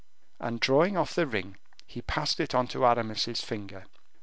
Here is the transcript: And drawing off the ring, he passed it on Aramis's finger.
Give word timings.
And 0.39 0.59
drawing 0.59 0.97
off 0.97 1.13
the 1.13 1.27
ring, 1.27 1.57
he 1.85 2.01
passed 2.01 2.39
it 2.39 2.55
on 2.55 2.67
Aramis's 2.73 3.41
finger. 3.41 3.85